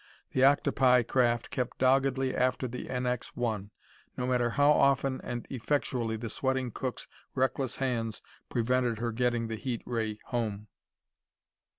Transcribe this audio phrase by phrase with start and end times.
[0.31, 3.69] The octopi craft kept doggedly after the NX 1,
[4.17, 9.57] no matter how often and effectually the sweating cook's reckless hands prevented her getting the
[9.57, 10.69] heat ray home.